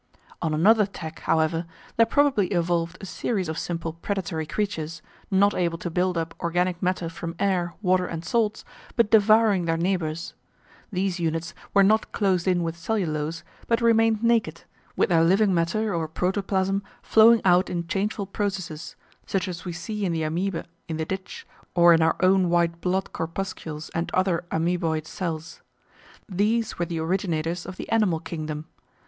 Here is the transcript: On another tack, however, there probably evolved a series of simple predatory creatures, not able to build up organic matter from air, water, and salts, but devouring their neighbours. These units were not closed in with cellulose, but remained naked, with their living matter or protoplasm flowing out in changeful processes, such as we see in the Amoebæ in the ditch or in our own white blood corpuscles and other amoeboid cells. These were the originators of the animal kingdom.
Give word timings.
On 0.41 0.51
another 0.51 0.87
tack, 0.87 1.19
however, 1.19 1.67
there 1.95 2.07
probably 2.07 2.47
evolved 2.47 2.97
a 3.01 3.05
series 3.05 3.47
of 3.47 3.59
simple 3.59 3.93
predatory 3.93 4.47
creatures, 4.47 5.03
not 5.29 5.53
able 5.53 5.77
to 5.77 5.91
build 5.91 6.17
up 6.17 6.33
organic 6.39 6.81
matter 6.81 7.07
from 7.07 7.35
air, 7.37 7.75
water, 7.83 8.07
and 8.07 8.25
salts, 8.25 8.65
but 8.95 9.11
devouring 9.11 9.65
their 9.65 9.77
neighbours. 9.77 10.33
These 10.91 11.19
units 11.19 11.53
were 11.71 11.83
not 11.83 12.11
closed 12.13 12.47
in 12.47 12.63
with 12.63 12.79
cellulose, 12.79 13.43
but 13.67 13.79
remained 13.79 14.23
naked, 14.23 14.63
with 14.95 15.09
their 15.09 15.23
living 15.23 15.53
matter 15.53 15.93
or 15.93 16.07
protoplasm 16.07 16.81
flowing 17.03 17.39
out 17.45 17.69
in 17.69 17.85
changeful 17.85 18.25
processes, 18.25 18.95
such 19.27 19.47
as 19.47 19.65
we 19.65 19.71
see 19.71 20.03
in 20.03 20.13
the 20.13 20.23
Amoebæ 20.23 20.65
in 20.87 20.97
the 20.97 21.05
ditch 21.05 21.45
or 21.75 21.93
in 21.93 22.01
our 22.01 22.15
own 22.21 22.49
white 22.49 22.81
blood 22.81 23.13
corpuscles 23.13 23.91
and 23.93 24.09
other 24.15 24.45
amoeboid 24.49 25.05
cells. 25.05 25.61
These 26.27 26.79
were 26.79 26.85
the 26.85 26.97
originators 26.99 27.67
of 27.67 27.77
the 27.77 27.87
animal 27.91 28.19
kingdom. 28.19 28.65